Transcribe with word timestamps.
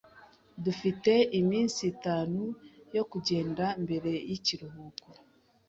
Dufite 0.63 1.11
iminsi 1.39 1.81
itanu 1.93 2.41
yo 2.95 3.03
kugenda 3.11 3.65
mbere 3.83 4.11
yikiruhuko. 4.29 5.07